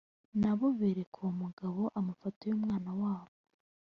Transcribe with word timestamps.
na 0.41 0.51
bo 0.57 0.65
bereka 0.79 1.15
uwo 1.21 1.31
mugabo 1.41 1.81
amafoto 1.99 2.41
y 2.49 2.53
umwana 2.57 2.91
wabo 3.01 3.33